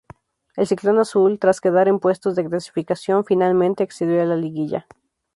[0.57, 4.87] El "Ciclón Azul", tras quedar en puestos de clasificación, finalmente accedió a la liguilla.